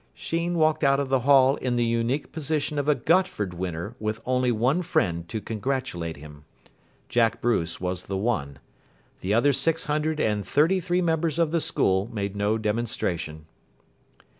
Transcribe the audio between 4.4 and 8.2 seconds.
one friend to congratulate him. Jack Bruce was the